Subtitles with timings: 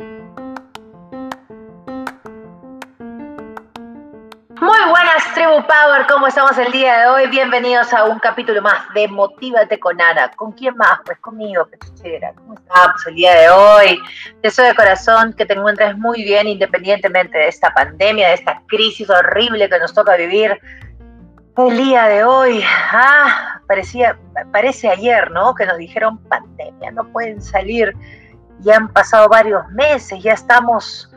[0.00, 0.10] Muy
[4.60, 7.26] buenas, Tribu Power, ¿cómo estamos el día de hoy?
[7.26, 10.30] Bienvenidos a un capítulo más de Motívate con Ana.
[10.36, 11.00] ¿Con quién más?
[11.04, 12.32] Pues conmigo, pechuchera.
[12.34, 13.98] ¿Cómo estamos el día de hoy?
[14.40, 19.10] Deseo de corazón que te encuentres muy bien independientemente de esta pandemia, de esta crisis
[19.10, 20.60] horrible que nos toca vivir
[21.56, 22.62] el día de hoy.
[22.92, 24.16] Ah, parecía,
[24.52, 25.56] parece ayer, ¿no?
[25.56, 27.96] Que nos dijeron pandemia, no pueden salir.
[28.60, 31.10] Ya han pasado varios meses, ya estamos,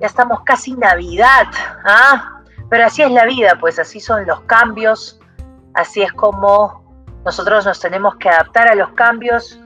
[0.00, 1.46] ya estamos casi Navidad,
[1.84, 2.42] ¿ah?
[2.68, 5.20] Pero así es la vida, pues así son los cambios,
[5.74, 6.84] así es como
[7.24, 9.58] nosotros nos tenemos que adaptar a los cambios,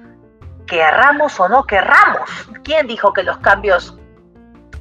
[0.67, 2.31] querramos o no querramos.
[2.63, 3.99] ¿Quién dijo que los cambios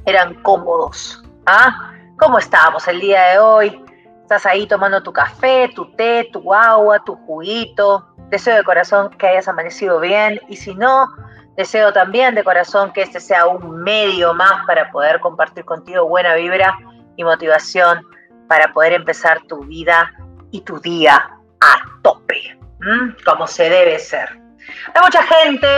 [0.06, 1.24] eran cómodos?
[1.46, 1.92] ¿Ah?
[2.18, 3.84] ¿Cómo estamos el día de hoy?
[4.28, 8.06] Estás ahí tomando tu café, tu té, tu agua, tu juguito.
[8.28, 11.08] Deseo de corazón que hayas amanecido bien y si no,
[11.56, 16.34] deseo también de corazón que este sea un medio más para poder compartir contigo buena
[16.34, 16.76] vibra
[17.16, 18.02] y motivación
[18.48, 20.12] para poder empezar tu vida
[20.50, 21.30] y tu día
[21.62, 22.58] a tope,
[23.24, 24.28] como se debe ser.
[24.92, 25.68] Hay mucha gente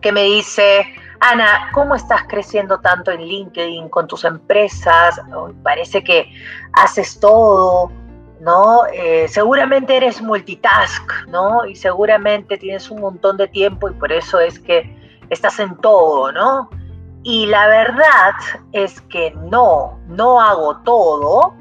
[0.00, 5.20] que me dice, Ana, ¿cómo estás creciendo tanto en LinkedIn con tus empresas?
[5.62, 6.30] parece que
[6.74, 7.90] haces todo,
[8.40, 8.86] ¿no?
[8.92, 11.66] Eh, seguramente eres multitask, ¿no?
[11.66, 14.96] Y seguramente tienes un montón de tiempo y por eso es que
[15.28, 16.70] estás en todo, ¿no?
[17.24, 18.34] Y la verdad
[18.72, 21.54] es que no, no hago todo.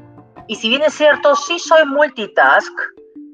[0.48, 2.72] Y si bien es cierto, sí soy multitask,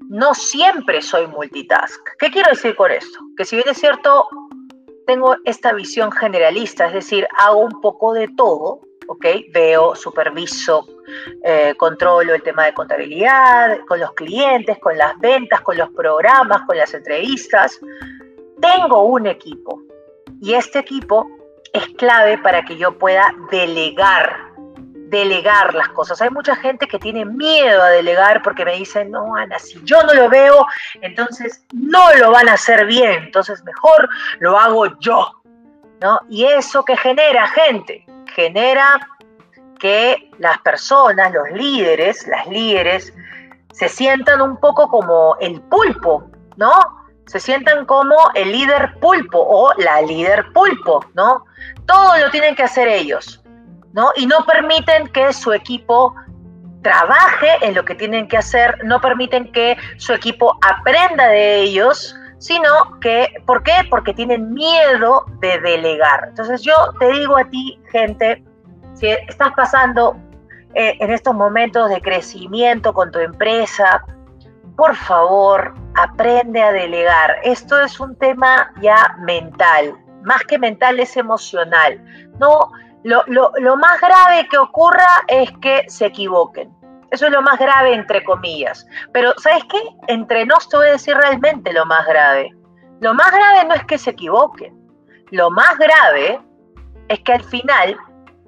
[0.09, 1.99] no siempre soy multitask.
[2.17, 3.19] ¿Qué quiero decir con esto?
[3.35, 4.27] Que si bien es cierto,
[5.05, 9.25] tengo esta visión generalista, es decir, hago un poco de todo, ¿ok?
[9.51, 10.87] Veo, superviso,
[11.43, 16.61] eh, controlo el tema de contabilidad, con los clientes, con las ventas, con los programas,
[16.65, 17.79] con las entrevistas.
[18.61, 19.81] Tengo un equipo
[20.41, 21.27] y este equipo
[21.73, 24.52] es clave para que yo pueda delegar,
[25.19, 26.21] delegar las cosas.
[26.21, 30.01] Hay mucha gente que tiene miedo a delegar porque me dicen, no, Ana, si yo
[30.03, 30.65] no lo veo,
[31.01, 34.09] entonces no lo van a hacer bien, entonces mejor
[34.39, 35.43] lo hago yo.
[36.01, 36.19] ¿no?
[36.29, 39.07] Y eso que genera gente, genera
[39.79, 43.13] que las personas, los líderes, las líderes,
[43.73, 46.71] se sientan un poco como el pulpo, ¿no?
[47.25, 51.45] Se sientan como el líder pulpo o la líder pulpo, ¿no?
[51.85, 53.42] Todo lo tienen que hacer ellos,
[53.93, 54.11] ¿no?
[54.15, 56.13] Y no permiten que su equipo
[56.81, 62.15] trabaje en lo que tienen que hacer, no permiten que su equipo aprenda de ellos,
[62.37, 63.73] sino que, ¿por qué?
[63.89, 66.25] Porque tienen miedo de delegar.
[66.27, 68.43] Entonces yo te digo a ti, gente,
[68.95, 70.17] si estás pasando
[70.75, 74.03] eh, en estos momentos de crecimiento con tu empresa,
[74.75, 77.37] por favor, aprende a delegar.
[77.43, 82.03] Esto es un tema ya mental, más que mental es emocional.
[82.39, 82.71] No,
[83.03, 86.73] lo, lo, más grave que ocurra es que se equivoquen.
[87.11, 88.87] Eso es lo más grave, entre comillas.
[89.11, 89.79] Pero, ¿sabes qué?
[90.07, 92.49] Entre nos te voy a decir realmente lo más grave.
[93.01, 94.73] Lo más grave no es que se equivoquen.
[95.31, 96.41] Lo más grave
[97.09, 97.97] es que al final,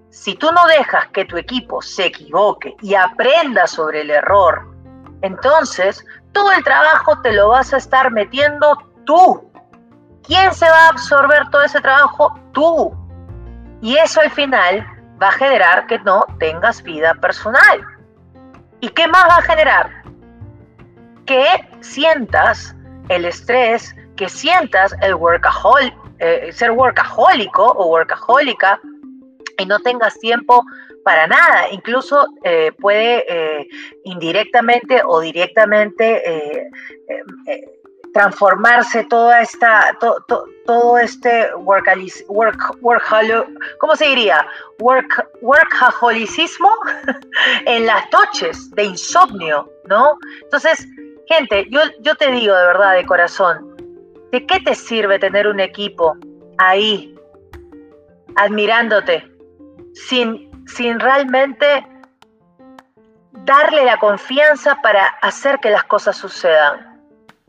[0.09, 4.73] si tú no dejas que tu equipo se equivoque y aprenda sobre el error,
[5.21, 9.51] entonces todo el trabajo te lo vas a estar metiendo tú.
[10.23, 12.33] ¿Quién se va a absorber todo ese trabajo?
[12.51, 13.04] Tú.
[13.85, 14.83] Y eso al final
[15.21, 17.85] va a generar que no tengas vida personal.
[18.79, 20.03] ¿Y qué más va a generar?
[21.27, 21.45] Que
[21.81, 22.75] sientas
[23.09, 28.79] el estrés, que sientas el workahol, eh, ser workahólico o workahólica
[29.59, 30.63] y no tengas tiempo
[31.03, 31.69] para nada.
[31.69, 33.67] Incluso eh, puede eh,
[34.03, 36.71] indirectamente o directamente
[38.15, 41.85] transformarse toda esta, todo este work,
[42.29, 43.03] work,
[43.79, 44.47] ¿cómo se diría?
[44.79, 46.69] Work, workaholicismo
[47.65, 50.17] en las noches de insomnio, ¿no?
[50.43, 50.87] Entonces,
[51.27, 53.75] gente, yo, yo te digo de verdad, de corazón,
[54.31, 56.15] ¿de qué te sirve tener un equipo
[56.57, 57.13] ahí
[58.37, 59.29] admirándote
[59.93, 61.85] sin, sin realmente
[63.43, 66.94] darle la confianza para hacer que las cosas sucedan?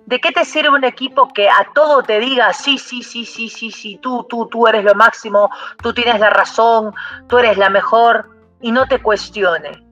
[0.06, 3.48] ¿De qué te sirve un equipo que a todo te diga, sí, sí, sí, sí,
[3.48, 5.50] sí, sí, tú, tú, tú eres lo máximo,
[5.82, 6.94] tú tienes la razón,
[7.26, 8.30] tú eres la mejor
[8.60, 9.84] y no te cuestione?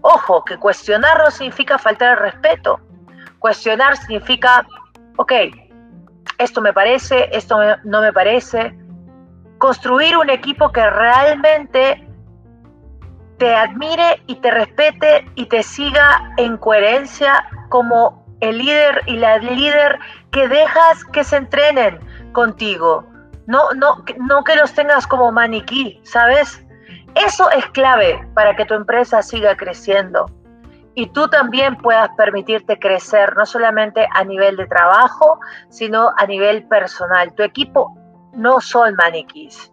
[0.00, 2.80] Ojo, que cuestionar no significa faltar el respeto.
[3.38, 4.66] Cuestionar significa,
[5.16, 5.32] ok,
[6.38, 8.74] esto me parece, esto no me parece.
[9.58, 12.08] Construir un equipo que realmente
[13.38, 19.38] te admire y te respete y te siga en coherencia como el líder y la
[19.38, 19.98] líder
[20.30, 21.98] que dejas que se entrenen
[22.32, 23.04] contigo.
[23.46, 26.62] No, no, no que los tengas como maniquí, ¿sabes?
[27.14, 30.26] Eso es clave para que tu empresa siga creciendo
[30.98, 35.38] y tú también puedas permitirte crecer, no solamente a nivel de trabajo,
[35.68, 37.32] sino a nivel personal.
[37.36, 37.96] Tu equipo
[38.32, 39.72] no son maniquís.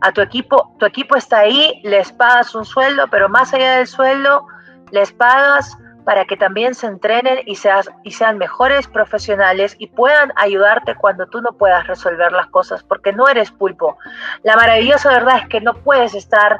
[0.00, 3.86] A tu equipo, tu equipo está ahí, les pagas un sueldo, pero más allá del
[3.86, 4.48] sueldo,
[4.90, 5.78] les pagas
[6.08, 11.26] para que también se entrenen y, seas, y sean mejores profesionales y puedan ayudarte cuando
[11.26, 13.98] tú no puedas resolver las cosas, porque no eres pulpo.
[14.42, 16.56] La maravillosa verdad es que no puedes estar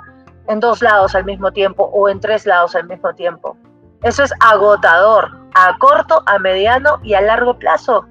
[0.49, 3.57] en dos lados al mismo tiempo o en tres lados al mismo tiempo.
[4.03, 8.07] Eso es agotador a corto, a mediano y a largo plazo.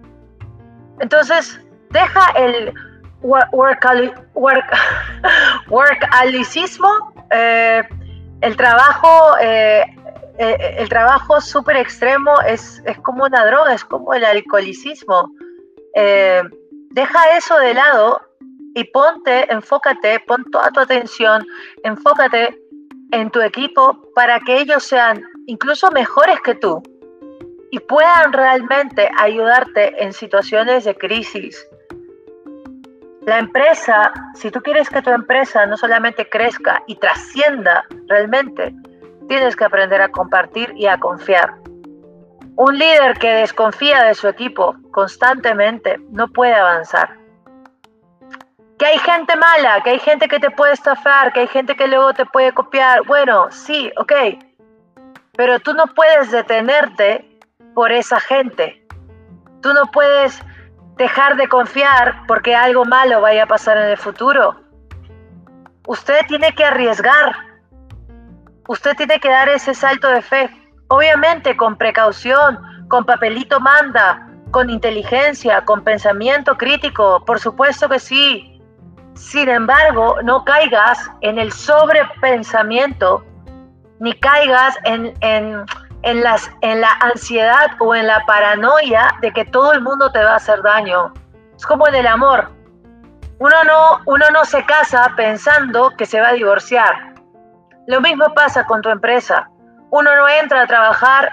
[1.02, 1.62] Entonces,
[1.92, 2.74] deja el
[3.22, 3.86] work,
[4.34, 4.74] work,
[7.30, 7.84] eh,
[8.42, 9.86] el trabajo, eh,
[10.38, 15.30] eh, el trabajo súper extremo es, es, como una droga, es como el alcoholicismo.
[15.94, 18.22] deja eso de lado
[18.76, 21.46] y ponte, enfócate, pon toda tu atención,
[21.84, 22.56] enfócate
[23.12, 26.84] en tu equipo para que ellos sean incluso mejores que tú
[27.72, 31.68] y puedan realmente ayudarte en situaciones de crisis.
[33.26, 38.74] La empresa, si tú quieres que tu empresa no solamente crezca y trascienda realmente,
[39.28, 41.56] tienes que aprender a compartir y a confiar.
[42.56, 47.16] Un líder que desconfía de su equipo constantemente no puede avanzar.
[48.80, 51.88] Que hay gente mala, que hay gente que te puede estafar, que hay gente que
[51.88, 53.06] luego te puede copiar.
[53.06, 54.12] Bueno, sí, ok.
[55.36, 57.40] Pero tú no puedes detenerte
[57.76, 58.84] por esa gente.
[59.62, 60.42] Tú no puedes
[60.98, 64.60] dejar de confiar porque algo malo vaya a pasar en el futuro.
[65.88, 67.47] Usted tiene que arriesgar.
[68.68, 70.50] Usted tiene que dar ese salto de fe.
[70.90, 72.60] Obviamente con precaución,
[72.90, 77.24] con papelito manda, con inteligencia, con pensamiento crítico.
[77.26, 78.62] Por supuesto que sí.
[79.14, 83.26] Sin embargo, no caigas en el sobrepensamiento,
[84.00, 89.74] ni caigas en, en, las, en la ansiedad o en la paranoia de que todo
[89.74, 91.14] el mundo te va a hacer daño.
[91.56, 92.52] Es como en el amor.
[93.40, 97.07] Uno no, uno no se casa pensando que se va a divorciar.
[97.88, 99.50] Lo mismo pasa con tu empresa.
[99.92, 101.32] Uno no entra a trabajar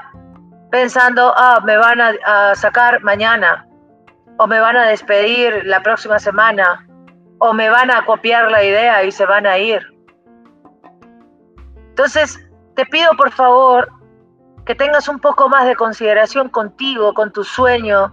[0.70, 3.66] pensando, ah, me van a, sacar mañana
[4.38, 6.86] o me van a despedir la próxima semana
[7.38, 9.82] o me van a copiar la idea y se van a ir.
[11.88, 12.38] Entonces,
[12.76, 13.88] te pido por favor
[14.64, 18.12] que tengas un poco más de consideración contigo, con tu sueño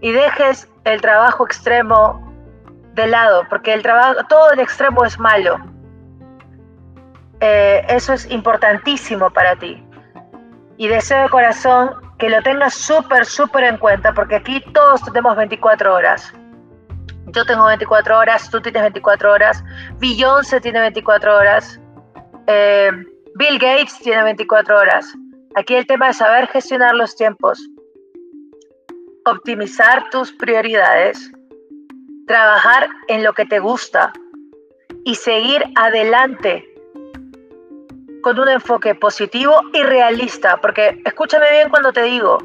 [0.00, 2.20] y dejes el trabajo extremo
[2.94, 5.75] de lado, porque el trabajo, todo el extremo es malo.
[7.40, 9.82] Eh, eso es importantísimo para ti.
[10.78, 15.36] Y deseo de corazón que lo tengas súper, súper en cuenta, porque aquí todos tenemos
[15.36, 16.32] 24 horas.
[17.26, 19.62] Yo tengo 24 horas, tú tienes 24 horas,
[19.98, 21.80] Beyoncé tiene 24 horas,
[22.46, 22.90] eh,
[23.34, 25.12] Bill Gates tiene 24 horas.
[25.56, 27.58] Aquí el tema es saber gestionar los tiempos,
[29.26, 31.30] optimizar tus prioridades,
[32.26, 34.12] trabajar en lo que te gusta
[35.04, 36.64] y seguir adelante
[38.26, 42.38] con un enfoque positivo y realista, porque escúchame bien cuando te digo,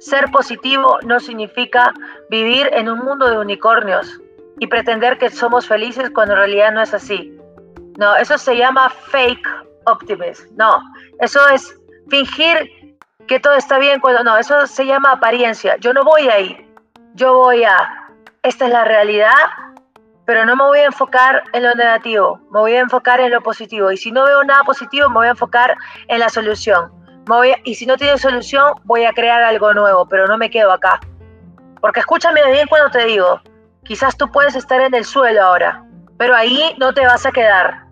[0.00, 1.94] ser positivo no significa
[2.28, 4.20] vivir en un mundo de unicornios
[4.58, 7.38] y pretender que somos felices cuando en realidad no es así.
[7.98, 9.46] No, eso se llama fake
[9.84, 10.56] optimism.
[10.56, 10.82] No,
[11.20, 11.72] eso es
[12.08, 15.76] fingir que todo está bien cuando no, eso se llama apariencia.
[15.76, 16.68] Yo no voy ahí.
[17.14, 18.08] Yo voy a,
[18.42, 19.36] esta es la realidad,
[20.28, 23.40] pero no me voy a enfocar en lo negativo, me voy a enfocar en lo
[23.40, 23.90] positivo.
[23.90, 25.74] Y si no veo nada positivo, me voy a enfocar
[26.06, 26.92] en la solución.
[27.64, 31.00] y si no tiene solución, voy a crear algo nuevo, pero no me quedo acá.
[31.80, 33.40] Porque escúchame bien cuando te digo,
[33.84, 35.82] Quizás tú puedes estar en el suelo ahora,
[36.18, 37.86] pero ahí no te vas a quedar.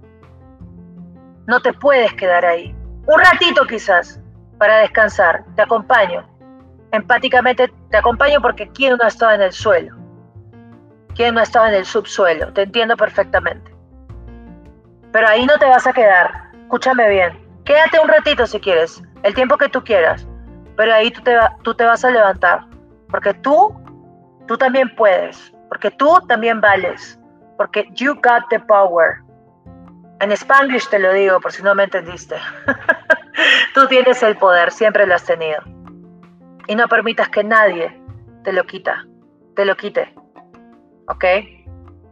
[1.47, 2.77] No te puedes quedar ahí.
[3.07, 4.21] Un ratito quizás
[4.59, 5.43] para descansar.
[5.55, 6.23] Te acompaño.
[6.93, 10.06] Empáticamente te acompaño porque ¿quién no ha estado en el suelo?
[11.17, 12.53] ¿Quién no ha estado en el subsuelo?
[12.53, 13.75] Te entiendo perfectamente.
[15.13, 16.51] Pero ahí no te vas a quedar.
[16.63, 17.43] Escúchame bien.
[17.65, 20.27] Quédate un ratito si quieres, el tiempo que tú quieras.
[20.77, 22.61] Pero ahí tú te, tú te vas a levantar.
[23.11, 23.75] Porque tú,
[24.47, 27.19] tú también puedes porque tú también vales,
[27.57, 29.23] porque you got the power.
[30.21, 32.37] En Spanglish te lo digo por si no me entendiste.
[33.75, 35.61] tú tienes el poder, siempre lo has tenido.
[36.69, 38.01] Y no permitas que nadie
[38.45, 39.05] te lo quita,
[39.55, 40.15] te lo quite.
[41.09, 41.25] ¿Ok?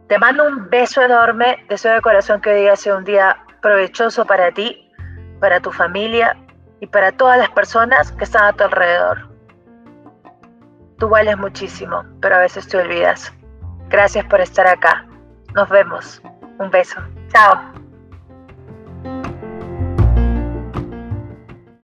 [0.07, 4.25] Te mando un beso enorme, deseo de corazón que hoy día sea un día provechoso
[4.25, 4.91] para ti,
[5.39, 6.37] para tu familia
[6.79, 9.29] y para todas las personas que están a tu alrededor.
[10.99, 13.33] Tú vales muchísimo, pero a veces te olvidas.
[13.89, 15.05] Gracias por estar acá.
[15.53, 16.21] Nos vemos.
[16.59, 17.01] Un beso.
[17.29, 17.84] Chao.